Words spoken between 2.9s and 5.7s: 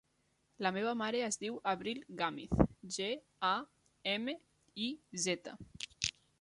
ge, a, ema, i, zeta.